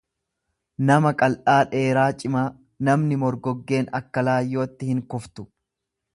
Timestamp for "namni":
2.89-3.21